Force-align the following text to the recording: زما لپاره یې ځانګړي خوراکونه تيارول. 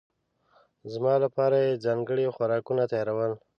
زما 0.93 1.13
لپاره 1.23 1.57
یې 1.65 1.81
ځانګړي 1.85 2.25
خوراکونه 2.35 2.83
تيارول. 2.91 3.31